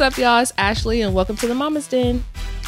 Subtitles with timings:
[0.00, 0.38] What's up, y'all?
[0.38, 2.24] It's Ashley, and welcome to the Mama's Den.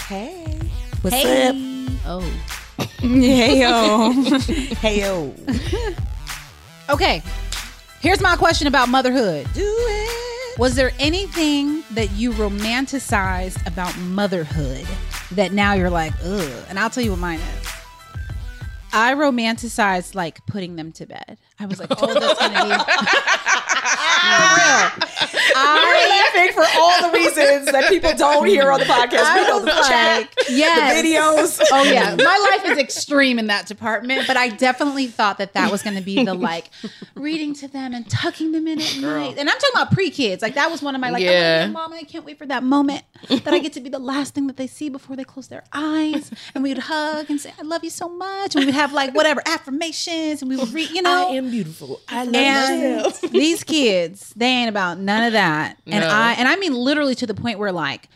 [0.06, 0.60] Hey.
[1.00, 1.48] What's Hey.
[1.48, 1.56] up?
[2.04, 2.32] Oh.
[3.00, 4.12] Hey yo.
[4.82, 5.34] hey yo.
[6.90, 7.22] Okay.
[8.00, 9.48] Here's my question about motherhood.
[9.54, 10.58] Do it.
[10.58, 14.86] Was there anything that you romanticized about motherhood
[15.30, 16.64] that now you're like, ugh?
[16.68, 17.68] And I'll tell you what mine is.
[18.92, 21.38] I romanticized like putting them to bed.
[21.62, 22.70] I was like, oh, that's gonna be
[25.54, 29.34] We're laughing for all the reasons that people don't hear on the podcast.
[29.34, 31.02] We know the was chat, yes.
[31.02, 31.60] the videos.
[31.72, 35.70] Oh yeah, my life is extreme in that department, but I definitely thought that that
[35.70, 36.70] was going to be the like
[37.14, 39.38] reading to them and tucking them in at night.
[39.38, 40.42] And I'm talking about pre-kids.
[40.42, 41.64] Like that was one of my like, Yeah.
[41.64, 41.66] yeah.
[41.68, 44.46] mom, I can't wait for that moment that I get to be the last thing
[44.48, 47.62] that they see before they close their eyes, and we would hug and say, "I
[47.62, 50.90] love you so much," and we would have like whatever affirmations, and we would read,
[50.90, 52.00] you know, am beautiful.
[52.08, 55.78] I love and these kids, they ain't about none of that.
[55.86, 56.08] And No.
[56.10, 58.08] I and I mean literally to the point where like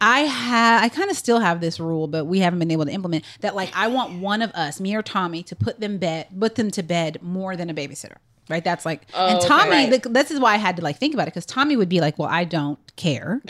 [0.00, 2.92] I have I kind of still have this rule, but we haven't been able to
[2.92, 6.26] implement that like I want one of us, me or Tommy, to put them bed
[6.38, 8.16] put them to bed more than a babysitter.
[8.48, 8.64] Right?
[8.64, 9.46] That's like oh, and okay.
[9.46, 10.02] Tommy, Right.
[10.02, 12.00] the, this is why I had to like think about it because Tommy would be
[12.00, 13.40] like, Well, I don't care.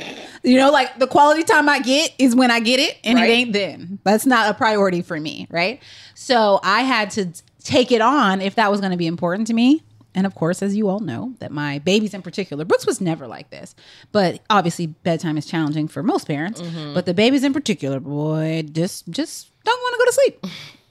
[0.43, 3.31] You know, like the quality time I get is when I get it, and Right.
[3.31, 3.99] it ain't then.
[4.05, 5.81] That's not a priority for me, right?
[6.15, 7.29] So I had to
[7.63, 9.83] take it on if that was going to be important to me.
[10.15, 13.29] And of course, as you all know, that my babies in particular, Brooks was never
[13.29, 13.77] like this.
[14.11, 16.61] But obviously, bedtime is challenging for most parents.
[16.61, 16.95] Mm-hmm.
[16.95, 20.47] But the babies in particular, boy, just just don't want to go to sleep.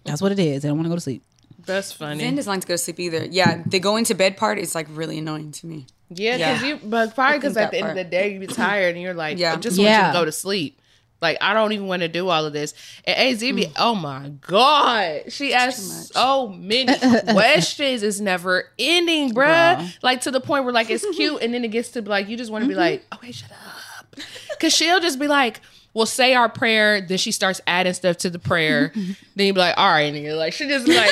[0.06, 0.62] That's what it is.
[0.62, 1.24] They don't want to go to sleep.
[1.66, 2.22] That's funny.
[2.22, 3.26] Zen doesn't like to go to sleep either.
[3.26, 5.86] Yeah, the going to bed part is like really annoying to me.
[6.10, 6.68] Yeah, because Yeah.
[6.70, 9.04] you, but probably because at the that end of the day, you be tired and
[9.04, 9.54] you're like, Yeah.
[9.54, 10.82] I just want you to go to sleep.
[11.22, 12.74] Like, I don't even want to do all of this.
[13.06, 15.32] And AZ be, oh my God.
[15.32, 16.98] She asks so many
[17.32, 18.04] questions.
[18.04, 19.78] It's never ending, bruh.
[19.78, 19.90] Girl.
[20.02, 21.42] Like, to the point where, like, it's cute.
[21.50, 24.16] And then it gets to, like, you just want to be like, okay, shut up.
[24.52, 25.62] Because she'll just be like,
[25.94, 27.02] we'll say our prayer.
[27.02, 28.92] Then she starts adding stuff to the prayer.
[29.36, 30.38] then you be like, all right, nigga.
[30.38, 31.10] Like, she just like,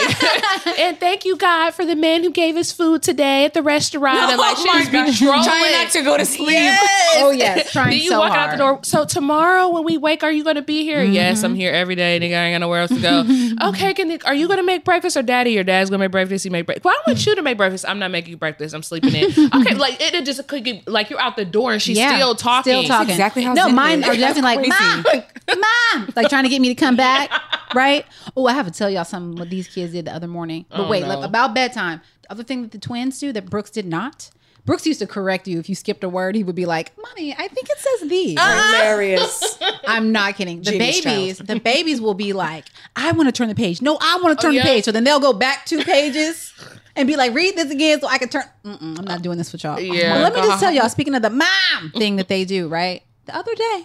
[0.79, 4.17] and thank you, God, for the man who gave us food today at the restaurant.
[4.19, 5.43] and, like, oh she just be trolling.
[5.43, 6.49] Trying not to go to sleep.
[6.51, 7.13] Yes.
[7.19, 8.75] Oh, yes, trying Then you so walk out the hard.
[8.77, 8.83] door.
[8.83, 11.03] So tomorrow when we wake, are you going to be here?
[11.03, 11.13] Mm-hmm.
[11.13, 12.19] Yes, I'm here every day.
[12.19, 13.69] Nigga, I ain't got nowhere else to go.
[13.69, 15.51] okay, can you, are you going to make breakfast or daddy?
[15.51, 16.44] Your dad's going to make breakfast.
[16.44, 16.85] He make breakfast.
[16.85, 17.85] Well, I want you to make breakfast.
[17.88, 18.73] I'm not making you breakfast.
[18.75, 19.25] I'm sleeping in.
[19.57, 22.15] Okay, like it, it just could get like you're out the door and she's Yeah,
[22.15, 22.73] still talking.
[22.73, 23.11] Still talking.
[23.11, 24.09] exactly how No, mine is.
[24.09, 25.23] are definitely like, Crazy.
[25.50, 25.61] mom,
[25.94, 27.31] mom, like trying to get me to come back,
[27.73, 28.05] right?
[28.35, 30.66] Oh, I have to tell y'all something what these kids did the other morning.
[30.69, 31.09] But Oh, wait, no.
[31.09, 32.01] like, about bedtime.
[32.23, 34.29] The other thing that the twins do that Brooks did not.
[34.66, 36.35] Brooks used to correct you if you skipped a word.
[36.35, 39.57] He would be like, "Mommy, I think it says thee." Hilarious.
[39.88, 40.57] I'm not kidding.
[40.61, 43.97] The Genius babies, the babies will be like, "I want to turn the page." No,
[44.01, 44.63] I want to oh, turn yeah.
[44.63, 44.83] the page.
[44.83, 46.53] So then they'll go back two pages
[46.97, 49.53] and be like, "Read this again, so I can turn." Mm-mm, I'm not doing this
[49.53, 49.79] with y'all.
[49.79, 50.16] Yeah.
[50.16, 50.89] But let me just tell y'all.
[50.89, 53.03] Speaking of the mom thing that they do, right?
[53.25, 53.83] The other day,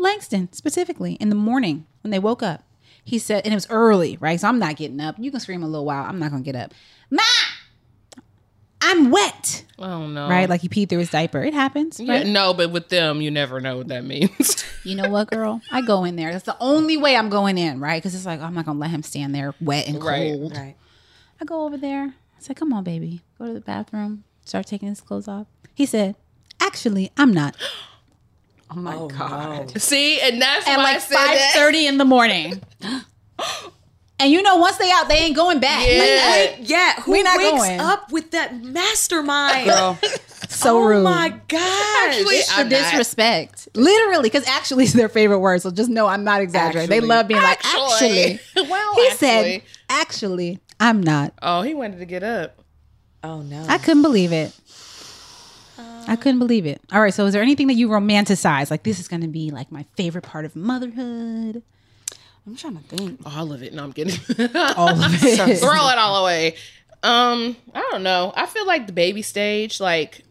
[0.00, 2.64] Langston specifically in the morning when they woke up,
[3.04, 4.38] he said, and it was early, right?
[4.40, 5.16] So I'm not getting up.
[5.18, 6.04] You can scream a little while.
[6.04, 6.72] I'm not gonna get up.
[7.10, 7.24] Mom,
[8.82, 10.26] I'm wet, Oh no.
[10.28, 10.48] right?
[10.48, 11.42] Like he peed through his diaper.
[11.42, 14.64] It happens, yeah, no, but with them, you never know what that means.
[14.82, 15.60] You know what, girl?
[15.70, 16.32] I go in there.
[16.32, 18.02] That's the only way I'm going in, right?
[18.02, 20.56] Because it's like I'm not gonna let him stand there wet and Right, cold.
[20.56, 20.74] right.
[21.38, 22.04] I go over there.
[22.06, 24.24] I said, "Come on, baby, go to the bathroom.
[24.46, 26.16] Start taking his clothes off." He said,
[26.60, 27.56] "Actually, I'm not."
[28.70, 29.72] Oh my Oh, god.
[29.74, 29.78] no.
[29.78, 31.52] See, and that's At why I like said five that.
[31.54, 32.62] thirty in the morning.
[34.18, 35.86] and you know, once they out, they ain't going back.
[35.86, 35.98] Yeah.
[35.98, 37.80] Like, Wait, yeah, who We not wakes going.
[37.80, 39.66] up with that mastermind?
[39.66, 39.98] Girl.
[40.48, 40.98] so oh rude.
[41.00, 41.60] Oh my gosh.
[42.06, 42.78] Actually, It's the I'm not.
[42.78, 43.68] disrespect.
[43.74, 45.62] Literally, because actually is their favorite word.
[45.62, 46.90] So just know I'm not exaggerating.
[46.90, 48.34] They love being like, Actually.
[48.34, 48.68] actually.
[48.70, 49.16] well, He actually.
[49.18, 51.32] said, actually, I'm not.
[51.42, 52.56] Oh, he wanted to get up.
[53.24, 53.64] oh no.
[53.68, 54.52] I couldn't believe it.
[56.08, 56.80] I couldn't believe it.
[56.92, 58.70] All right, so is there anything that you romanticize?
[58.70, 61.62] Like this is going to be like my favorite part of motherhood.
[62.46, 63.20] I'm trying to think.
[63.24, 63.72] All of it.
[63.74, 64.14] No, I'm kidding.
[64.76, 65.58] All of it.
[65.58, 66.54] Throw it all away.
[67.02, 68.32] Um, I don't know.
[68.36, 70.22] I feel like the baby stage, like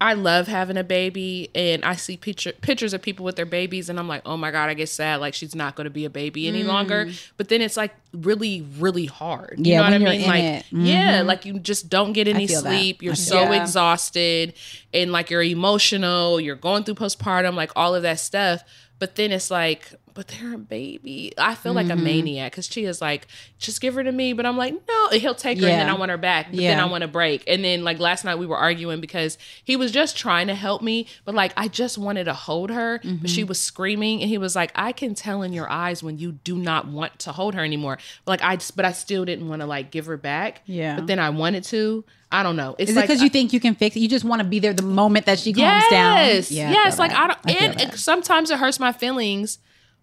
[0.00, 3.88] I love having a baby and I see picture pictures of people with their babies
[3.88, 6.10] and I'm like, oh my God, I get sad like she's not gonna be a
[6.10, 6.68] baby any mm.
[6.68, 7.10] longer.
[7.36, 9.54] But then it's like really, really hard.
[9.58, 10.20] You Yeah, know what I when you're mean?
[10.20, 10.64] in like it.
[10.70, 11.26] yeah, mm-hmm.
[11.26, 12.70] like you just don't get any feel that.
[12.70, 13.02] sleep.
[13.02, 13.60] You're so that.
[13.62, 14.54] exhausted
[14.94, 18.62] and like you're emotional, you're going through postpartum, like all of that stuff.
[19.00, 21.32] But then it's like, but they're a baby.
[21.38, 22.00] I feel like Mm-hmm.
[22.00, 23.28] a maniac because she is like,
[23.60, 24.32] just give her to me.
[24.32, 26.48] But I'm like, no, he'll take her and then I want her back.
[26.50, 27.44] But then I want to break.
[27.46, 30.82] And then like last night we were arguing because he was just trying to help
[30.82, 33.48] me, but like I just wanted to hold her, but she Mm-hmm.
[33.48, 36.58] was screaming and he was like, I can tell in your eyes when you do
[36.58, 37.98] not want to hold her anymore.
[38.24, 40.62] But like I just, but I still didn't want to like give her back.
[40.66, 40.96] Yeah.
[40.96, 42.04] But then I wanted to.
[42.32, 42.74] I don't know.
[42.76, 44.00] It's Is like it because you think you can fix it?
[44.00, 46.16] You just want to be there the moment that she calms down.
[46.16, 46.50] Yes.
[46.50, 46.98] Yeah, I yes.
[46.98, 47.12] Like.
[47.12, 47.42] I don't.
[47.44, 47.98] feel and that.
[47.98, 49.58] sometimes it hurts my feelings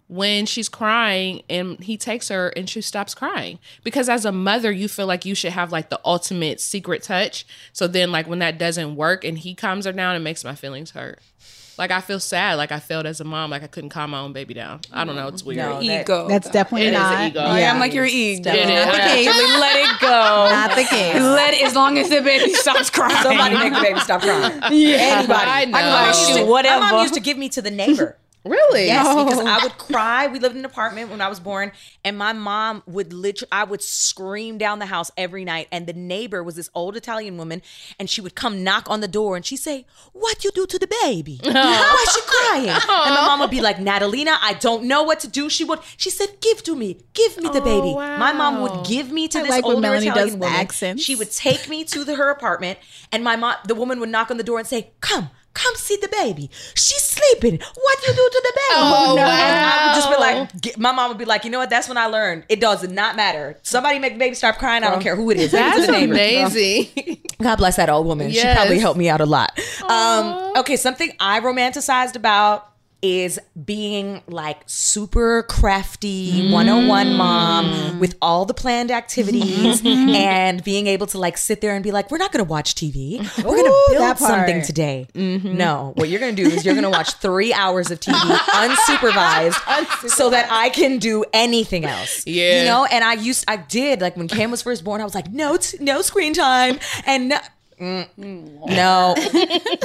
[0.08, 4.72] when she's crying and he takes her and she stops crying because as a mother
[4.72, 7.44] you feel like you should have like the ultimate secret touch
[7.74, 10.54] so then like when that doesn't work and he calms her down it makes my
[10.54, 11.20] feelings hurt
[11.80, 14.20] like i feel sad like i felt as a mom like i couldn't calm my
[14.20, 16.28] own baby down i don't know it's weird No, that- Ego.
[16.28, 17.14] That's definitely It is not.
[17.20, 17.40] an ego.
[17.42, 17.74] Yeah, Yeah.
[17.74, 18.52] I'm like your ego.
[18.52, 18.68] It is.
[18.86, 19.28] Not the case.
[19.28, 20.08] actually let it go.
[20.08, 21.16] Not the case.
[21.16, 23.16] Let as long as the baby stops crying.
[23.24, 24.62] Somebody make the baby stop crying.
[24.72, 24.98] Yeah.
[25.18, 25.50] Anybody.
[25.50, 25.72] I know.
[25.72, 26.80] My mom used to- Whatever.
[26.82, 28.18] My mom used to give me to the neighbor.
[28.46, 30.28] Really Yes, because I would cry.
[30.28, 31.72] We lived in an apartment when I was born,
[32.04, 35.68] and my mom would literally, I would scream down the house every night.
[35.72, 37.62] And the neighbor was this old Italian woman,
[38.00, 40.80] and she would come knock on the door and she'd say, What you do to
[40.80, 41.40] the baby?
[41.58, 41.62] Oh.
[41.62, 42.70] Why is she crying?
[42.70, 43.26] And my oh.
[43.28, 45.50] mom would be like, Natalina, I don't know what to do.
[45.50, 47.94] She would, she said, Give to me, give me the oh, baby.
[47.94, 50.56] My mom would give me to I this like older Melanie Italian woman.
[50.56, 51.02] accents.
[51.04, 52.78] She would take me to the, her apartment,
[53.12, 55.30] and my mom, the woman would knock on the door and say, Come.
[55.56, 56.52] Come see the baby.
[56.76, 57.58] She's sleeping.
[57.60, 58.74] What do you do to the baby?
[58.74, 61.58] Oh, And I would just be like, get- my mom would be like, you know
[61.60, 61.70] what?
[61.72, 63.58] That's when I learned it does not matter.
[63.64, 64.84] Somebody make the baby stop crying.
[64.84, 65.52] I don't care who it is.
[65.52, 68.32] Give it to that's the amazing God bless that old woman.
[68.32, 69.60] She probably helped me out a lot.
[69.90, 72.70] Um, okay, something I romanticized about
[73.06, 81.06] is being like super crafty 101 mom with all the planned activities and being able
[81.08, 83.20] to like sit there and be like, we're not going to watch TV.
[83.38, 85.08] We're going to build something today.
[85.14, 88.14] No, what you're going to do is you're going to watch three hours of TV
[88.38, 92.26] unsupervised so that I can do anything else.
[92.26, 92.60] Yeah.
[92.60, 95.16] You know, and I used, I did like when Cam was first born, I was
[95.16, 97.38] like, no, t- no screen time and no.
[97.80, 99.16] Mm, no,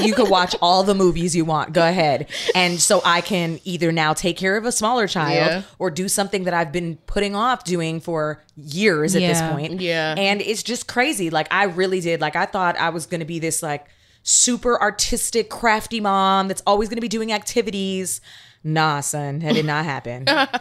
[0.02, 1.72] you could watch all the movies you want.
[1.72, 2.28] Go ahead.
[2.54, 5.62] And so I can either now take care of a smaller child Yeah.
[5.78, 9.80] or do something that I've been putting off doing for years at this point.
[9.80, 10.14] Yeah.
[10.16, 11.30] And it's just crazy.
[11.30, 12.20] Like I really did.
[12.20, 13.86] Like I thought I was going to be this like
[14.22, 18.20] super artistic, crafty mom that's always going to be doing activities.
[18.62, 20.26] Nah, son, that did not happen.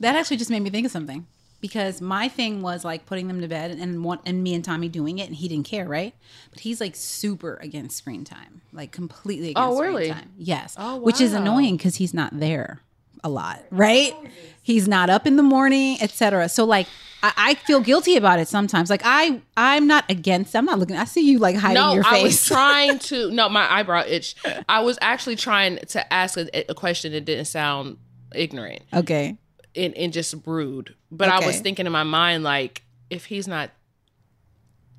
[0.00, 1.26] That actually just made me think of something
[1.62, 4.88] because my thing was like putting them to bed and want and me and Tommy
[4.88, 6.14] doing it and he didn't care, right?
[6.50, 10.32] But he's like super against screen time, like completely oh, against Oh, screen time.
[10.36, 12.82] Yes, Oh, which is annoying because he's not there
[13.24, 14.12] a lot, right?
[14.60, 16.50] He's not up in the morning, etc.
[16.50, 16.86] So like.
[17.24, 18.90] I, I feel guilty about it sometimes.
[18.90, 20.56] Like I, I'm not against.
[20.56, 20.96] I'm not looking.
[20.96, 22.12] I see you like hiding no, your face.
[22.12, 23.30] I was trying to.
[23.30, 24.34] No, my eyebrow itch.
[24.68, 27.98] I was actually trying to ask a, a question that didn't sound
[28.34, 29.36] ignorant okay.
[29.76, 30.94] And, and just rude.
[31.10, 33.70] But I was thinking in my mind, like, if he's not,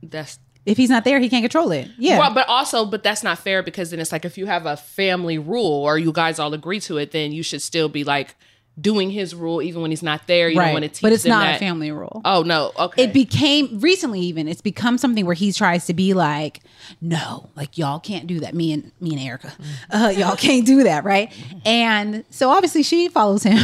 [0.01, 1.87] that's If he's not there, he can't control it.
[1.97, 2.19] Yeah.
[2.19, 4.77] well, but also, but that's not fair because then it's like if you have a
[4.77, 8.35] family rule or you guys all agree to it, then you should still be like
[8.81, 10.49] doing his rule even when he's not there.
[10.49, 11.55] You don't want to teach But it's not that.
[11.57, 12.21] a family rule.
[12.25, 13.03] Oh no, okay.
[13.03, 16.61] it became recently even it's become something where he tries to be like
[16.99, 19.53] no like y'all can't do that me and me and erica
[19.91, 21.31] uh, y'all can't do that right
[21.65, 23.63] and so obviously she follows him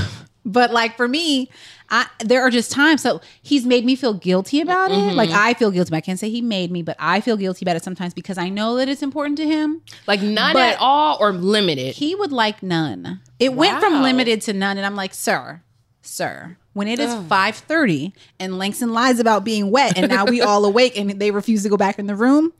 [0.51, 1.49] but like for me
[1.91, 5.39] I, there are just times so he's made me feel guilty about it like mm-hmm.
[5.39, 7.83] i feel guilty i can't say he made me but i feel guilty about it
[7.83, 11.31] sometimes because i know that it's important to him like none but- at all or
[11.31, 11.95] limited.
[11.95, 13.19] he would like none.
[13.39, 15.61] It went from limited to none, and I'm like, sir,
[16.01, 20.65] sir, when it is 5:30 and Langston lies about being wet, and now we all
[20.65, 22.51] awake and they refuse to go back in the room,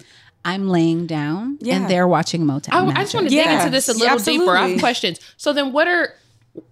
[0.45, 1.75] I'm laying down Yeah.
[1.75, 2.73] and they're watching Motown.
[2.73, 3.51] I, I just want to Magic.
[3.51, 4.55] dig into this a Yes, little deeper.
[4.55, 5.19] I have questions.
[5.37, 6.13] So then, what are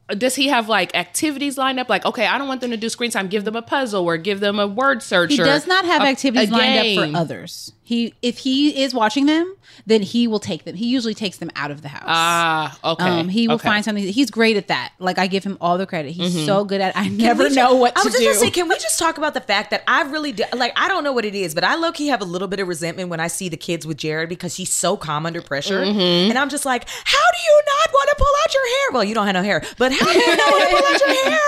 [0.10, 1.90] does he have like activities lined up?
[1.90, 3.28] Like, okay, I don't want them to do screen time.
[3.28, 5.32] Give them a puzzle or give them a word search.
[5.32, 7.74] He does not have a- activities a lined up for others.
[7.84, 10.76] He if he is watching them, then he will take them.
[10.76, 12.04] He usually takes them out of the house.
[12.06, 13.06] Ah, okay.
[13.06, 13.70] Um, he will okay.
[13.70, 14.04] find something.
[14.04, 14.92] He's great at that.
[15.00, 16.12] Like I give him all the credit.
[16.12, 16.98] He's so good at.
[16.98, 18.26] I never know what I was just do.
[18.26, 20.90] gonna say, can we just talk about the fact that I really do, like I
[20.90, 23.08] don't know what it is, but I low key have a little bit of resentment
[23.10, 26.30] when I see the kids with Jared because he's so calm under pressure, Mm-hmm.
[26.30, 26.92] and I'm just like, how
[27.32, 28.92] do you not want to pull out your hair?
[28.96, 31.00] Well, you don't have no hair, but how do you not want to pull out
[31.16, 31.40] your hair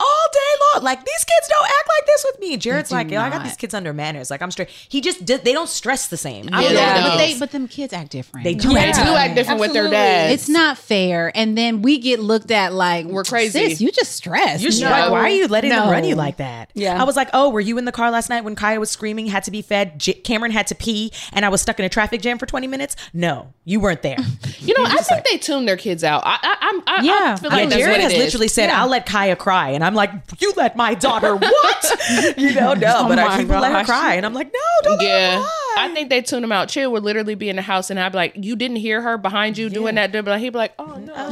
[0.00, 0.40] all day
[0.74, 0.84] long?
[0.84, 2.56] like these kids don't act like this with me.
[2.56, 4.30] Jared's like, yo, I got these kids under manners.
[4.30, 4.68] Like I'm straight.
[4.68, 6.48] He just did, they don't stress the same.
[6.52, 7.10] I Yeah, don't know they what it don't.
[7.10, 8.44] but they but them kids act different.
[8.44, 9.18] They do They act do different.
[9.20, 9.96] act different with their Absolutely.
[10.06, 10.32] dads.
[10.34, 13.68] It's not fair, and then we get looked at like We're crazy.
[13.70, 14.62] Sis, you just stressed.
[14.62, 14.90] You're No.
[14.90, 16.70] like, why are you letting them run you like that?
[16.74, 17.00] Yeah.
[17.00, 19.26] I was like, oh, were you in the car last night when Kaya was screaming,
[19.26, 21.88] had to be fed, J- Cameron had to pee, and I was stuck in a
[21.88, 22.96] traffic jam for 20 minutes?
[23.12, 24.16] No, you weren't there.
[24.58, 26.22] You know, I think they tune their kids out.
[26.24, 27.34] I, I, I'm, I, Yeah.
[27.34, 28.80] I feel like Yeah, what has literally said, Yeah.
[28.82, 30.10] "I'll let Kaya cry," and I'm like,
[30.40, 34.14] "You let my daughter what?" you know, no, oh but I keep let her cry,
[34.14, 36.68] and I'm like, "No, don't let her Yeah, cry." I think they tune him out.
[36.68, 39.18] Chill would literally be in the house, and I'd be like, "You didn't hear her
[39.18, 41.26] behind you doing that?" Like, "He'd be like, oh no." Oh,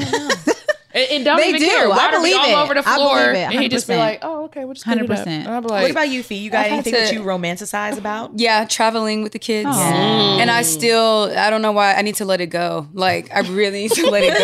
[0.46, 0.51] and,
[0.94, 1.66] and don't They even do.
[1.68, 1.84] care.
[1.84, 2.64] I Water be believe all it.
[2.64, 4.84] over the I floor, believe it, and he'd just be like, "Oh, okay, we'll just
[4.84, 5.26] clean it up." 100%.
[5.26, 6.36] And I'd be like, what about you, Fee?
[6.36, 8.38] You got I've had anything that you romanticize about?
[8.38, 9.68] Yeah, traveling with the kids.
[9.72, 12.88] And I still, I don't know why, I need to let it go.
[12.92, 14.36] Like, I really need to let it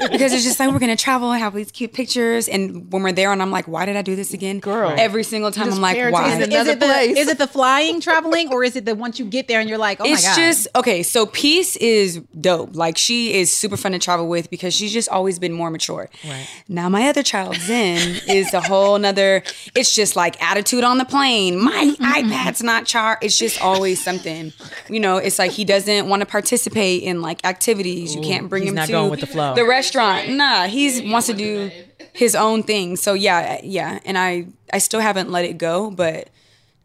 [0.00, 0.08] go.
[0.10, 2.48] because it's just like, we're going to travel and have these cute pictures.
[2.48, 4.58] And when we're there, and I'm like, why did I do this again?
[4.60, 4.94] Girl.
[4.96, 6.32] Every single time, I'm like, why?
[6.34, 9.18] in is another it the is it the flying traveling or is it the once
[9.18, 11.02] you get there and you're like, oh it's my god, It's just okay.
[11.02, 12.74] So Peace is dope.
[12.74, 16.08] Like she is super fun to travel with because she's just always been more mature.
[16.24, 16.46] Right.
[16.68, 19.42] Now my other child Zen is a whole nother.
[19.74, 21.58] It's just like attitude on the plane.
[21.62, 23.24] My iPad's not charged.
[23.24, 24.52] It's just always something.
[24.88, 28.14] You know, it's like he doesn't want to participate in like activities.
[28.14, 29.26] You can't bring him to the.
[29.56, 30.30] The restaurant.
[30.30, 31.70] Nah, he's wants to do
[32.12, 32.96] his own thing.
[32.96, 34.00] So yeah, yeah.
[34.04, 36.30] And I I still haven't let it go, but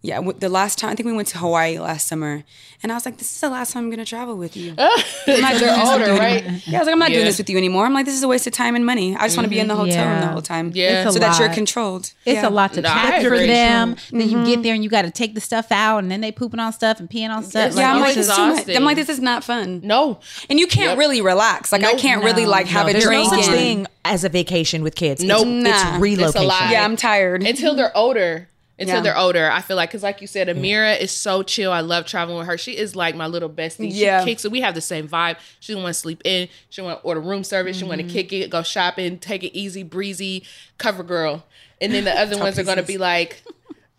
[0.03, 2.43] yeah, the last time I think we went to Hawaii last summer,
[2.81, 5.41] and I was like, "This is the last time I'm gonna travel with you." I'm
[5.41, 6.41] not doing they're this older, you right?
[6.43, 6.61] anymore.
[6.65, 8.23] Yeah, I was like, "I'm not doing this with you anymore." I'm like, "This is
[8.23, 9.15] a waste of time and money.
[9.15, 11.01] I just want to be in the hotel room the whole time, Yeah.
[11.03, 12.47] It's a so that you're controlled." It's Yeah.
[12.47, 13.45] a lot to No, pack for agree.
[13.47, 13.95] them.
[14.11, 14.61] Then you get mm-hmm.
[14.63, 16.99] there and you got to take the stuff out, and then they pooping on stuff
[16.99, 17.67] and peeing on stuff.
[17.67, 18.69] It's Yeah, I'm Like, like, this is too much.
[18.75, 19.81] I'm like, this is not fun.
[19.83, 20.97] No, And you can't Yep.
[20.97, 21.71] really relax.
[21.71, 22.49] Like I can't really No.
[22.49, 23.31] like have No, a there's drink.
[23.31, 25.23] no such and- thing as a vacation with kids.
[25.23, 25.45] Nope.
[25.47, 25.93] It's, Nah.
[25.93, 26.47] it's relocation.
[26.47, 26.69] lie.
[26.71, 27.43] Yeah, I'm tired.
[27.43, 28.47] until they're older.
[28.81, 29.01] Until Yeah.
[29.01, 31.71] they're older, I feel like because, like you said, Amira is so chill.
[31.71, 32.57] I love traveling with her.
[32.57, 33.91] She is like my little bestie.
[33.91, 34.25] She Yeah.
[34.25, 34.51] kicks it.
[34.51, 35.37] We have the same vibe.
[35.59, 36.49] She want to sleep in.
[36.69, 37.77] She want to order room service.
[37.77, 38.13] She want to mm-hmm.
[38.13, 40.43] kick it, go shopping, take it easy, breezy,
[40.79, 41.45] cover girl.
[41.79, 43.43] And then the other ones are going to be like,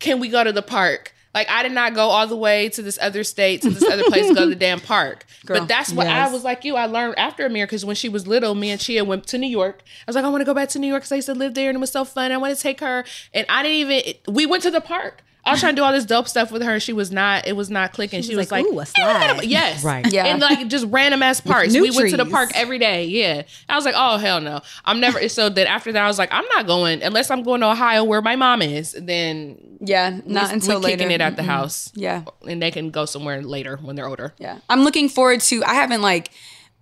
[0.01, 2.83] "Can we go to the park?" Like I did not go all the way to
[2.83, 5.25] this other state to this other place to go to the damn park.
[5.47, 5.61] Girl.
[5.61, 6.77] But that's what I was like you.
[6.77, 9.49] I learned after Amir because when she was little, me and Chia went to New
[9.49, 9.83] York.
[9.87, 11.35] I was like, I want to go back to New York because I used to
[11.35, 12.33] live there and it was so fun.
[12.33, 14.35] I want to take her, and I didn't even.
[14.35, 15.23] We went to the park.
[15.45, 16.79] I was trying to do all this dope stuff with her.
[16.79, 17.47] She was not.
[17.49, 18.23] It was not clicking.
[18.23, 20.13] She, was was, like, like, "Ooh, a "Hey, we're slide." Yes, Right.
[20.13, 20.27] Yeah.
[20.27, 21.73] and like just random ass parks.
[21.73, 23.07] We went to the park every day.
[23.07, 25.29] Yeah, I was like, oh hell no, I'm never.
[25.29, 28.05] So then after that, I was like, I'm not going unless I'm going to Ohio
[28.05, 28.93] where my mom is.
[28.93, 30.97] Then yeah, not we- until we're later.
[30.99, 31.91] kicking it at the house.
[31.95, 32.23] Yeah.
[32.49, 34.35] and they can go somewhere later when they're older.
[34.39, 34.59] Yeah.
[34.71, 36.31] I'm looking forward to I haven't like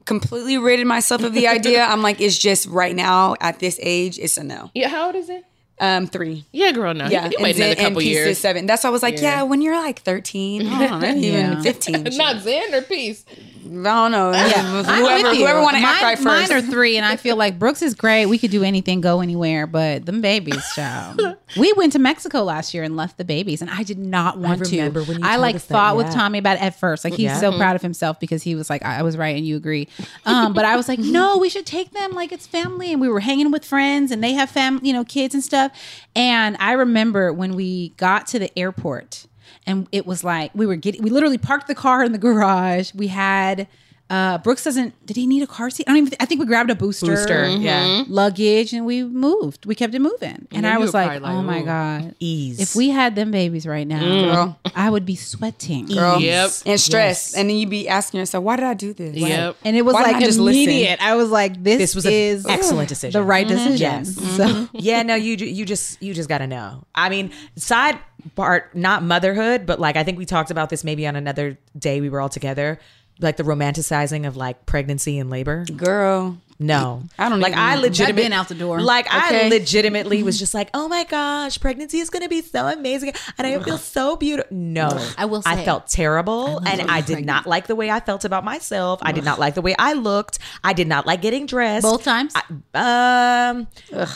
[0.05, 1.85] completely ridded myself of the idea.
[1.85, 4.71] I'm like, it's just right now at this age, it's a no.
[4.75, 5.45] Yeah, how old is it?
[5.83, 6.45] Um, three.
[6.53, 7.07] Yeah, girl, no.
[7.07, 7.31] Yeah.
[7.41, 8.39] wait Zen- another couple years.
[8.39, 8.67] seven.
[8.67, 9.43] That's why I was like, yeah, Yeah.
[9.45, 12.03] when you're like 13, oh, even 15.
[12.19, 13.25] Not Zen or Peace.
[13.71, 14.31] I don't know.
[14.35, 15.45] I'm Whoever, with you.
[15.47, 16.51] whoever want to act Mine- right first.
[16.51, 18.27] Mine are three, and I feel like Brooks is great.
[18.27, 21.21] We could do anything, go anywhere, but them babies, child.
[21.59, 24.65] we went to Mexico last year and left the babies, and I did not want
[24.65, 24.77] to.
[24.77, 26.11] remember when you I like us that, fought with.
[26.11, 27.05] Tommy about it at first.
[27.05, 27.39] Like he's Yeah.
[27.39, 29.87] so proud of himself because he was like, I I was right and you agree.
[30.27, 33.09] Um, but I was like, no, we should take them like it's family, and we
[33.09, 35.71] were hanging with friends, and they have fam, you know, kids and stuff.
[36.17, 39.27] And I remember when we got to the airport
[39.67, 42.95] and it was like we were getting we literally parked the car in the garage.
[42.95, 43.67] We had
[44.11, 46.47] uh brooks doesn't did he need a car seat i don't even i think we
[46.47, 48.05] grabbed a booster Booster, yeah.
[48.09, 51.43] luggage and we moved we kept it moving and then i was like, like, oh
[51.43, 51.65] my ooh.
[51.65, 52.61] god Ease.
[52.61, 54.33] if we had them babies right now mm.
[54.33, 54.61] Girl.
[54.75, 56.21] i would be sweating Girl.
[56.21, 56.51] Yep.
[56.67, 57.33] And stress.
[57.33, 57.35] Yes.
[57.35, 59.17] And then you'd be asking yourself, why did I do this?
[59.17, 59.57] Yep.
[59.65, 60.63] and it was Why like didn't I just listen?
[60.63, 63.19] immediate i was like this, This was an is excellent decision.
[63.19, 63.57] the right mm-hmm.
[63.57, 64.15] decision Yes.
[64.15, 64.65] so mm-hmm.
[64.79, 66.85] yeah, no, you you just you just got to know.
[66.95, 67.99] I mean, side
[68.35, 72.01] part, not motherhood, but like I think we talked about this maybe on another day
[72.01, 72.79] we were all together,
[73.21, 75.65] like the romanticizing of like pregnancy and labor.
[75.77, 76.39] Girl.
[76.63, 77.55] No, I don't like.
[77.57, 77.81] I know.
[77.81, 78.83] legitimately been out the door.
[78.83, 83.15] Like I legitimately was just like, oh my gosh, pregnancy is gonna be so amazing,
[83.39, 84.55] and I feel so beautiful.
[84.55, 88.27] No, I will I felt terrible, and I did not like the way I felt
[88.27, 89.01] about myself.
[89.03, 90.39] I did not like the way I looked.
[90.63, 92.35] I did not like getting dressed both times
[92.75, 93.67] I- um.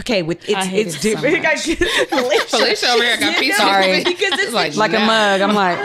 [0.00, 1.44] Okay, with it's hate it's it so different.
[2.08, 2.46] Felicia.
[2.48, 4.04] Felicia over here got peace Sorry.
[4.04, 5.40] because it's like Like a mug.
[5.40, 5.78] I'm like,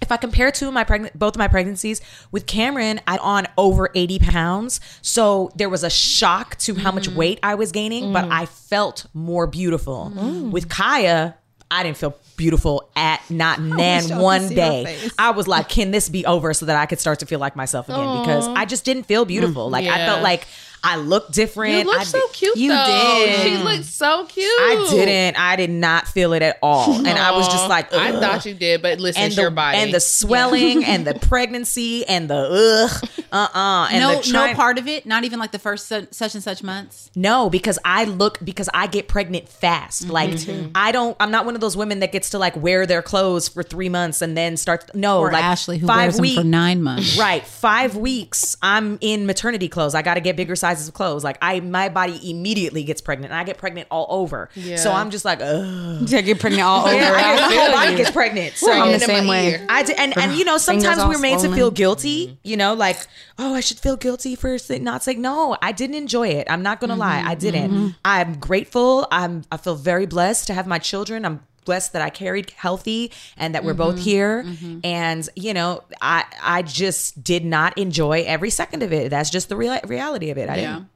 [0.00, 2.00] if I compare two of my pregnant both of my pregnancies
[2.30, 4.80] with Cameron, I'm on over 80 pounds.
[5.02, 9.06] So there was a shock to how much weight I was gaining, but I felt
[9.14, 10.12] more beautiful.
[10.52, 11.36] With Kaya,
[11.70, 15.08] I didn't feel beautiful at not nan one could see her day.
[15.18, 17.56] I was like, can this be over so that I could start to feel like
[17.56, 18.20] myself again?
[18.20, 19.68] Because I just didn't feel beautiful.
[19.68, 20.46] Like I felt like
[20.82, 21.74] I look different.
[21.74, 22.86] You look I so cute You though.
[22.86, 23.42] did.
[23.42, 24.44] She looked so cute.
[24.46, 25.40] I didn't.
[25.40, 28.46] I did not feel it at all, and I was just Aw, like, I thought
[28.46, 29.78] you did, but listen, and it's the your body.
[29.78, 34.52] and the swelling and the pregnancy and the ugh, uh, uh and no, the trying-
[34.52, 35.04] no part of it.
[35.06, 37.10] Not even like the first su- such and such months.
[37.16, 40.04] No, because I look because I get pregnant fast.
[40.06, 40.12] Mm-hmm.
[40.12, 41.16] Like I don't.
[41.20, 43.88] I'm not one of those women that gets to like wear their clothes for three
[43.88, 44.94] months and then start.
[44.94, 47.18] No, Or like Ashley, who five wears them for nine months.
[47.18, 48.56] Right, five weeks.
[48.62, 49.94] I'm in maternity clothes.
[49.94, 51.24] I got to get bigger sizes of clothes.
[51.24, 54.48] Like I, my body immediately gets pregnant, and I get pregnant all over.
[54.54, 54.76] Yeah.
[54.76, 56.06] So I'm just like, ugh.
[56.08, 56.94] To get pregnant all over.
[56.94, 58.54] Yeah, I get, my whole body gets pregnant.
[58.54, 59.50] So I'm the in my same way.
[59.52, 59.66] ear.
[59.68, 62.28] I did, and and you know sometimes we're made to feel guilty.
[62.28, 62.34] Mm-hmm.
[62.44, 62.98] You know, like
[63.38, 65.56] oh, I should feel guilty for say- not saying no.
[65.60, 66.46] I didn't enjoy it.
[66.50, 67.38] I'm not gonna lie, I mm-hmm.
[67.38, 67.70] didn't.
[67.70, 67.88] Mm-hmm.
[68.04, 69.06] I'm grateful.
[69.10, 71.24] I'm I feel very blessed to have my children.
[71.24, 74.04] I'm blessed that I carried healthy and that we're both mm-hmm.
[74.04, 74.42] here.
[74.42, 74.80] Mm-hmm.
[74.84, 79.10] And you know, I I just did not enjoy every second of it.
[79.10, 80.48] That's just the real reality of it.
[80.48, 80.74] I Yeah.
[80.74, 80.88] didn't.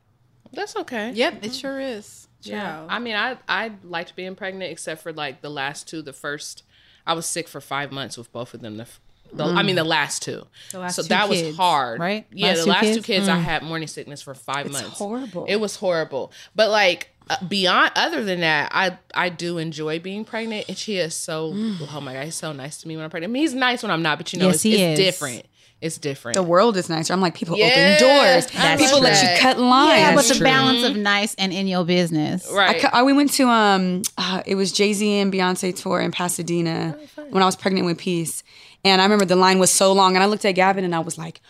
[0.55, 1.12] That's okay.
[1.12, 2.26] Yep, it sure is.
[2.41, 2.87] Yeah.
[2.88, 6.00] I mean, I I liked being pregnant, except for like the last two.
[6.00, 6.64] The first,
[7.07, 8.79] I was sick for five months with both of them.
[8.79, 9.00] The, f-
[9.33, 9.88] the I mean, the mm.
[9.99, 10.47] last two.
[10.75, 12.26] last so two that kids, was hard, right?
[12.33, 13.07] Yeah, Last the two last two kids?
[13.07, 13.43] kids, I mm.
[13.43, 14.99] had morning sickness for five months.
[14.99, 15.45] horrible.
[15.47, 16.33] It was horrible.
[16.55, 17.11] But like
[17.49, 21.52] beyond, other than that, I I do enjoy being pregnant, and she is so.
[21.55, 23.31] Oh my god, he's so nice to me when I'm pregnant.
[23.31, 25.07] I mean, he's nice when I'm not, but you know, Yes, it's, he it's is.
[25.07, 25.47] different.
[25.81, 26.37] It's different.
[26.37, 27.12] The world is nicer.
[27.12, 28.47] I'm like, people Yeah, open doors.
[28.47, 29.99] that's People let you cut lines.
[29.99, 30.45] Yeah, but the true.
[30.45, 32.49] balance of nice and in your business.
[32.52, 32.81] Right.
[32.81, 36.12] cu- I- we went to um uh, it was Jay Z and Beyonce tour in
[36.12, 36.97] Pasadena
[37.31, 38.45] when I was pregnant with Peace,
[38.85, 41.00] and I remember the line was so long, and I looked at Gavin and I
[41.00, 41.41] was like.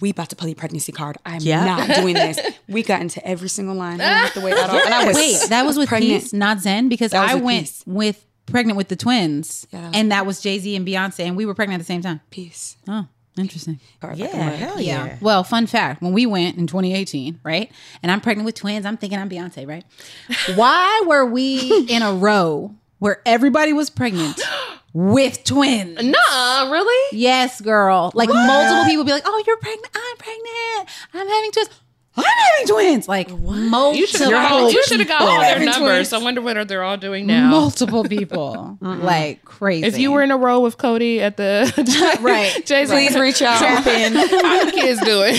[0.00, 1.18] We about to play the pregnancy card.
[1.26, 1.64] I'm Yeah.
[1.64, 2.38] not doing this.
[2.68, 3.92] We got into every single line.
[3.94, 4.76] He didn't have to wait at all.
[4.80, 6.22] And I was Wait, that was with pregnant.
[6.22, 7.82] Peace, not Zen, because I went Peace.
[7.86, 11.20] with pregnant with the twins, Yeah, that was and that was Jay Z and Beyonce,
[11.26, 12.20] and we were pregnant at the same time.
[12.30, 12.76] Peace.
[12.88, 13.06] Oh,
[13.38, 13.78] interesting.
[14.16, 15.18] Yeah, hell yeah.
[15.20, 17.70] Well, fun fact: when we went in 2018, right,
[18.02, 19.84] and I'm pregnant with twins, I'm thinking I'm Beyonce, right?
[20.56, 24.40] Why were we in a row where everybody was pregnant
[24.92, 26.02] with twins?
[26.02, 27.16] Nah, really?
[27.18, 28.10] Yes, girl.
[28.14, 29.88] Like multiple people be like, "Oh, you're pregnant.
[29.94, 30.88] I'm pregnant.
[31.14, 31.68] I'm having twins.
[32.16, 34.72] I'm having twins." Like multiple, You should have called.
[34.72, 36.08] You should have got all their numbers.
[36.08, 36.12] twins.
[36.12, 37.48] I wonder what are they're all doing now.
[37.50, 39.86] multiple people, like crazy.
[39.86, 41.70] If you were in a row with Codie at the
[42.20, 42.64] Right.
[42.66, 43.58] Jay-Z, Please reach out.
[43.62, 45.36] How the kids doing?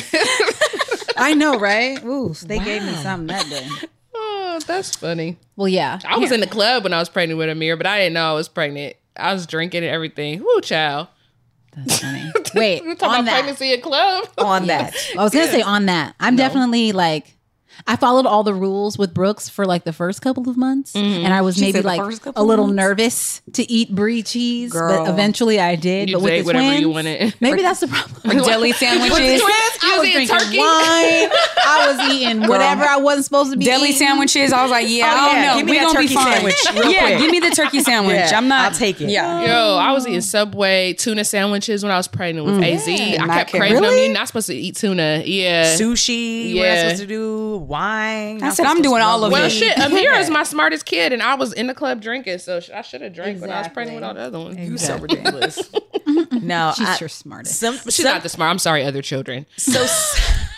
[1.18, 2.04] I know, right?
[2.04, 3.68] Ooh, they gave me something that day.
[4.16, 5.38] oh, that's funny.
[5.56, 8.00] Well, yeah, I was in the club when I was pregnant with Amir, but I
[8.00, 8.96] didn't know I was pregnant.
[9.16, 10.40] I was drinking and everything.
[10.40, 11.08] Woo, child.
[11.76, 12.32] That's funny.
[12.56, 13.32] Wait, talking on about that.
[13.34, 14.26] pregnancy at club.
[14.38, 14.96] On that.
[15.18, 16.16] I was gonna say on that.
[16.20, 17.36] I'm definitely like
[17.88, 21.26] I followed all the rules with Brooks for like the first couple of months, mm-hmm.
[21.26, 22.02] and I was She maybe like
[22.36, 22.78] a little months?
[22.78, 25.04] nervous to eat brie cheese, Girl.
[25.06, 26.10] but eventually I did.
[26.10, 27.36] You but with the whatever twins, you wanted.
[27.42, 28.38] maybe that's the problem.
[28.46, 29.18] Deli sandwiches.
[29.20, 30.58] I You was was eating drinking turkey?
[30.58, 31.30] wine.
[31.66, 33.66] I was eating whatever I wasn't supposed to be.
[33.66, 33.98] Deli eating.
[33.98, 34.54] sandwiches.
[34.54, 35.58] I was like, yeah, Oh, I don't know.
[35.58, 36.34] Give me we that gonna be fine.
[36.34, 36.56] sandwich
[36.94, 37.18] yeah, quick.
[37.20, 38.16] give me the turkey sandwich.
[38.16, 38.72] Yeah, I'm not.
[38.72, 39.10] I'll take it.
[39.10, 39.46] Yeah.
[39.46, 42.74] Yo, I was eating Subway tuna sandwiches when I was pregnant with mm.
[42.76, 42.88] AZ.
[42.88, 43.62] I kept kidding.
[43.62, 43.94] craving them.
[43.98, 45.24] You're not supposed to eat tuna.
[45.26, 45.76] Yeah.
[45.76, 46.56] Sushi.
[46.56, 46.64] What Yeah.
[46.72, 47.58] am I supposed to do?
[47.72, 48.44] Wine.
[48.44, 49.34] I said, I'm doing all of it.
[49.34, 49.78] well, shit.
[49.80, 52.82] Amir is my smartest kid, and I was in the club drinking, so sh- I
[52.82, 54.58] should have drank when I was pregnant with all the other ones.
[54.58, 55.58] You so ridiculous.
[56.32, 57.60] no, She's I, your smartest.
[57.60, 58.50] some, She's some- not the smart.
[58.52, 59.86] I'm sorry, other children, so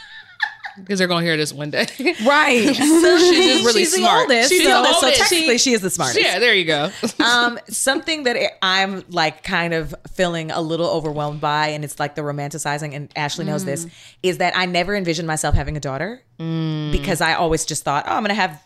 [0.78, 1.86] because they're gonna hear this one day.
[2.26, 2.64] Right.
[2.76, 4.22] so She's just really she's the smart.
[4.22, 4.50] oldest.
[4.50, 5.22] She's so, the so oldest.
[5.22, 6.20] technically, she is the smartest.
[6.22, 6.90] yeah, there you go.
[7.24, 12.16] um, something that I'm like kind of feeling a little overwhelmed by, and it's like
[12.16, 13.88] the romanticizing, and Ashley knows this,
[14.22, 18.12] is that I never envisioned myself having a daughter because I always just thought, oh,
[18.12, 18.62] I'm gonna have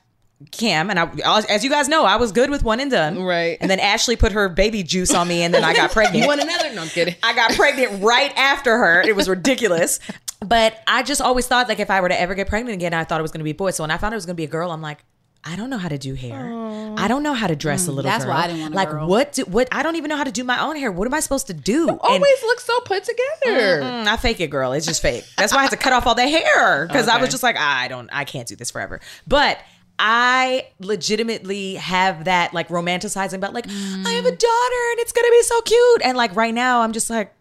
[0.51, 1.09] Cam, and I,
[1.49, 3.57] as you guys know, I was good with one and done, Right.
[3.59, 6.21] And then Ashley put her baby juice on me, and then I got pregnant.
[6.21, 6.71] You one another?
[6.75, 7.15] No, I'm kidding.
[7.23, 9.01] I got pregnant right after her.
[9.01, 9.99] It was ridiculous.
[10.39, 13.03] But I just always thought like if I were to ever get pregnant again, I
[13.03, 13.71] thought it was going to be a boy.
[13.71, 15.03] So when I found it was going to be a girl, I'm like,
[15.43, 16.51] I don't know how to do hair.
[16.97, 18.33] I don't know how to dress a little that's girl.
[18.33, 19.07] why I didn't want like girl.
[19.07, 20.91] what do what I don't even know how to do my own hair.
[20.91, 21.87] What am I supposed to do?
[21.87, 23.81] And- Always look so put together.
[23.81, 24.73] Mm, I fake it, girl.
[24.73, 25.23] It's just fake.
[25.37, 27.55] That's why I had to cut off all the hair because I was just like,
[27.57, 28.99] "Ah, I don't, I can't do this forever.
[29.27, 29.59] But
[29.99, 35.29] I legitimately have that like romanticizing about like I have a daughter and it's gonna
[35.31, 36.01] be so cute.
[36.03, 37.33] And like right now, I'm just like,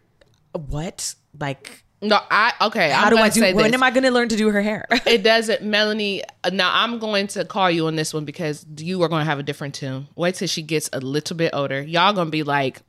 [0.52, 1.14] what?
[1.38, 2.90] Like, No, I okay.
[2.90, 3.40] how I'm do I do?
[3.40, 3.74] When this.
[3.74, 4.86] am I gonna learn to do her hair?
[5.06, 6.22] it doesn't, Melanie.
[6.52, 9.38] Now I'm going to call you on this one because you are going to have
[9.38, 10.08] a different tune.
[10.14, 11.82] Wait till she gets a little bit older.
[11.82, 12.82] Y'all gonna be like,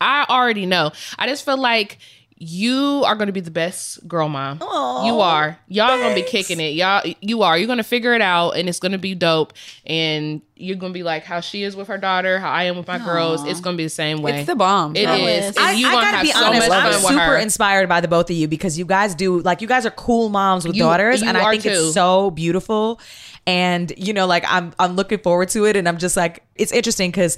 [0.00, 0.92] I already know.
[1.18, 1.98] I just feel like
[2.46, 4.58] you are going to be the best girl mom.
[5.06, 5.58] you are.
[5.68, 6.74] Y'all going to be kicking it.
[6.74, 7.56] Y'all, you are.
[7.56, 9.52] You're going to figure it out, and it's going to be dope.
[9.86, 12.76] And you're going to be like how she is with her daughter, how I am
[12.76, 13.44] with my girls.
[13.44, 14.38] It's going to be the same way.
[14.40, 14.94] It's the bomb.
[14.96, 15.14] It bro.
[15.14, 15.50] is.
[15.50, 15.56] is.
[15.56, 16.68] I, you I gotta have be so honest.
[16.68, 17.36] much I'm with super her.
[17.38, 20.28] inspired by the both of you because you guys do like you guys are cool
[20.28, 21.70] moms with You- daughters, you and I think too.
[21.70, 23.00] it's so beautiful.
[23.46, 26.72] And you know, like I'm I'm looking forward to it, and I'm just like it's
[26.72, 27.36] interesting because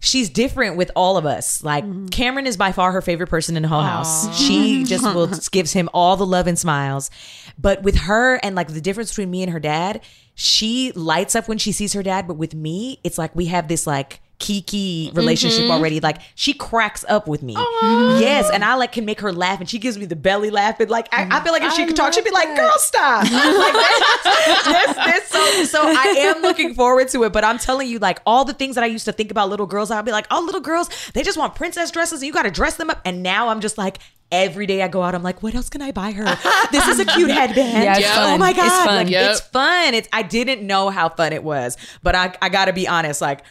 [0.00, 1.62] she's different with all of us.
[1.64, 2.06] Like mm-hmm.
[2.06, 4.36] Cameron is by far her favorite person in the whole house.
[4.38, 7.10] She just will gives him all the love and smiles.
[7.58, 10.00] But with her and like the difference between me and her dad,
[10.34, 13.68] she lights up when she sees her dad, but with me, it's like we have
[13.68, 15.70] this like kiki relationship mm-hmm.
[15.70, 16.00] already.
[16.00, 17.54] Like she cracks up with me.
[17.56, 18.18] Oh.
[18.20, 20.78] Yes, and I like can make her laugh and she gives me the belly laugh
[20.80, 23.22] and like I, I feel like if she could talk, she'd be like, girl, stop.
[23.30, 27.32] like that's, that's, that's so so I am looking forward to it.
[27.32, 29.66] But I'm telling you, like all the things that I used to think about little
[29.66, 32.50] girls, I'd be like, oh, little girls, they just want princess dresses and you gotta
[32.50, 33.00] dress them up.
[33.04, 33.98] And now I'm just like
[34.32, 36.24] Every day I go out, I'm like, what else can I buy her?
[36.72, 37.84] This is a cute headband.
[37.84, 38.96] Yeah, it's Oh my It's god, fun.
[38.96, 39.30] Like, Yep.
[39.30, 39.94] it's fun.
[39.94, 43.42] It's I didn't know how fun it was, but I I gotta be honest, like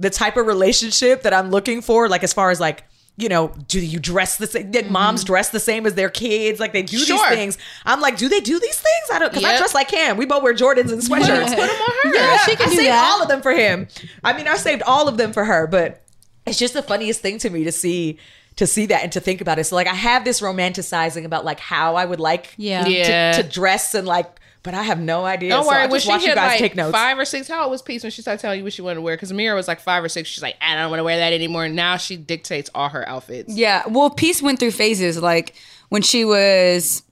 [0.00, 2.84] the type of relationship that I'm looking for, like as far as like.
[3.16, 4.70] You know, do you dress the same?
[4.70, 5.26] Did moms mm-hmm.
[5.26, 6.58] dress the same as their kids?
[6.58, 7.18] Like they do Sure.
[7.28, 7.58] these things.
[7.84, 9.10] I'm like, do they do these things?
[9.12, 9.58] I don't, because I Yep.
[9.58, 10.16] dress like Cam.
[10.16, 11.48] We both wear Jordans and sweatshirts.
[11.54, 12.14] Put 'em on her.
[12.14, 13.04] Yeah, she can I do saved that.
[13.12, 13.88] all of them for him.
[14.24, 16.02] I mean, I saved all of them for her, but
[16.46, 18.18] it's just the funniest thing to me to see
[18.56, 19.64] to see that and to think about it.
[19.64, 22.84] So like I have this romanticizing about like how I would like Yeah.
[22.84, 23.32] to, Yeah.
[23.32, 24.30] to dress and like
[24.62, 25.50] but I have no idea.
[25.50, 25.82] Don't so I worry.
[25.84, 26.92] just When she watch you guys like take notes.
[26.92, 28.96] five or six, how old was Peace when she started telling you what she wanted
[28.96, 29.16] to wear?
[29.16, 30.28] Because Amira was like five or six.
[30.28, 31.68] She's like, I don't want to wear that anymore.
[31.68, 33.54] Now she dictates all her outfits.
[33.54, 33.82] Yeah.
[33.88, 35.20] Well, Peace went through phases.
[35.20, 35.54] Like
[35.88, 37.02] when she was,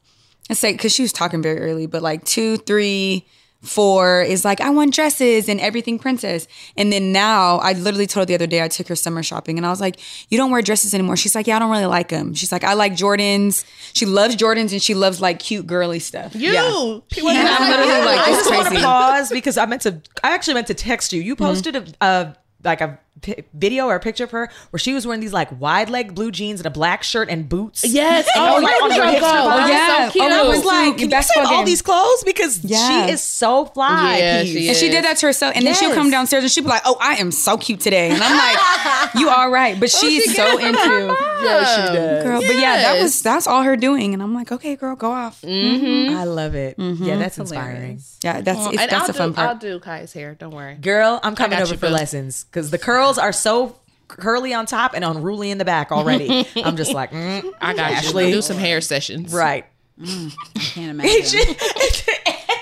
[0.48, 3.26] let's say, because she was talking very early, but like two, three,
[3.62, 6.47] four is like, I want dresses and everything princess.
[6.77, 9.59] And then now, I literally told her the other day, I took her summer shopping
[9.59, 9.97] and I was like,
[10.31, 11.16] You don't wear dresses anymore.
[11.16, 12.35] She's like, Yeah, I don't really like them.
[12.35, 13.64] She's like, I like Jordans.
[13.94, 16.35] She loves Jordans and she loves like cute girly stuff.
[16.35, 16.53] You.
[16.53, 16.62] Yeah.
[16.62, 20.01] And I'm literally like, I this just want to pause because I meant to.
[20.23, 21.21] I actually meant to text you.
[21.21, 21.44] You Mm-hmm.
[21.44, 25.07] posted a, a like a pi- video or a picture of her where she was
[25.07, 27.85] wearing these like wide leg blue jeans and a black shirt and boots.
[27.85, 28.28] Yes.
[28.35, 29.50] And Oh, like, look on at your your hips goal.
[29.50, 30.07] and Yeah.
[30.07, 30.22] so cute.
[30.22, 32.64] Oh, And I was oh, like, your can you basketball save all these clothes because
[32.64, 33.07] Yeah.
[33.07, 34.18] she is so fly.
[34.18, 34.52] Yeah, Peace.
[34.52, 35.54] she And she did that to herself.
[35.57, 38.11] And then she'll come downstairs and she'll be like, Oh, I am so cute today.
[38.11, 39.78] And I'm like, You all right.
[39.78, 42.24] But oh, she is so into Yes, she does.
[42.24, 42.40] girl.
[42.40, 44.14] But yeah, that was that's all her doing.
[44.14, 45.40] And I'm like, Okay, girl, go off.
[45.42, 46.16] Mm-hmm.
[46.16, 46.76] I love it.
[46.78, 47.04] Mm-hmm.
[47.04, 48.00] Yeah, that's inspiring.
[48.22, 50.35] Yeah, that's Well, it's, that's I'll the fun do, I'll do Kai's hair.
[50.35, 50.74] Don't worry.
[50.76, 52.78] Girl, I'm coming over for lessons because the
[53.09, 56.47] curls are so curly on top and unruly in the back already.
[56.57, 58.29] I'm just like, mm, I got Ashley.
[58.29, 58.35] you.
[58.35, 59.33] Do some hair sessions.
[59.33, 59.64] right.
[60.01, 61.40] i Can't imagine.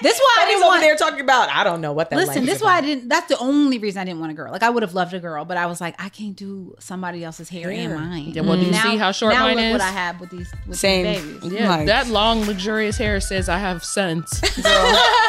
[0.06, 1.48] this why I I didn't over want- there talking about.
[1.48, 2.16] I don't know what that.
[2.16, 3.08] Listen, this is is why I didn't.
[3.08, 4.52] That's the only reason I didn't want a girl.
[4.52, 7.24] Like I would have loved a girl, but I was like, I can't do somebody
[7.24, 8.32] else's hair and mine.
[8.34, 9.72] Yeah, well, do you see how short now mine look is?
[9.72, 11.04] what I have with these with Same.
[11.06, 11.52] these babies.
[11.60, 14.40] Yeah, Like- that long, luxurious hair says I have sons.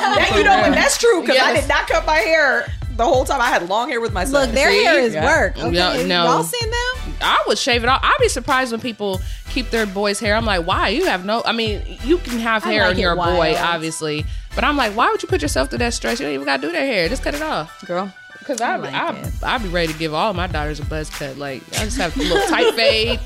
[0.08, 0.72] That, you know what?
[0.74, 3.42] That's true because I did not cut my hair the whole time.
[3.42, 4.34] I had long hair with my son.
[4.48, 4.84] Look, their See?
[4.84, 5.26] hair is Yeah.
[5.26, 5.58] work.
[5.58, 6.24] Okay, Yeah, no.
[6.26, 7.14] y'all seen them?
[7.22, 8.00] I would shave it off.
[8.04, 10.36] I'd be surprised when people keep their boys' hair.
[10.36, 10.90] I'm like, why?
[10.90, 11.42] You have no.
[11.46, 14.26] I mean, you can have I hair like in it your boy, obviously,
[14.58, 16.20] but I'm like, why would you put yourself through that stress?
[16.20, 17.08] You don't even gotta do their hair.
[17.08, 17.86] Just cut it off.
[17.86, 18.12] Girl.
[18.44, 19.44] Cause I, like I, it.
[19.44, 21.38] I, I'd be ready to give all my daughters a buzz cut.
[21.38, 23.20] Like I just have a little tight fade.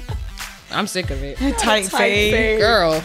[0.71, 2.59] I'm sick of it, tight fade.
[2.59, 2.95] girl.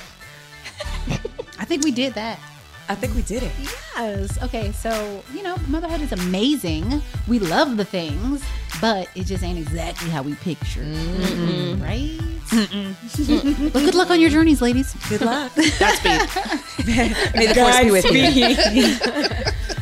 [1.60, 2.40] I think we did that.
[2.88, 3.52] I think we did it.
[3.96, 4.40] Yes.
[4.42, 4.72] Okay.
[4.72, 7.02] So you know, motherhood is amazing.
[7.28, 8.42] We love the things,
[8.80, 10.82] but it just ain't exactly how we picture.
[11.78, 12.18] Right.
[12.52, 14.94] but good luck on your journeys, ladies.
[15.08, 15.52] Good luck.
[15.54, 16.92] That's me.
[17.34, 18.04] May the force be with
[18.72, 19.72] you.